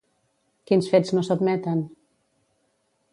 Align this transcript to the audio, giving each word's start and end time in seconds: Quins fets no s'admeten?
Quins 0.71 0.87
fets 0.93 1.13
no 1.17 1.23
s'admeten? 1.27 1.83